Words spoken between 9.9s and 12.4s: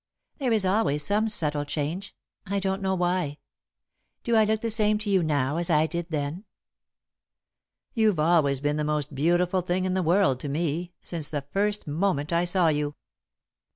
the world to me, since the first moment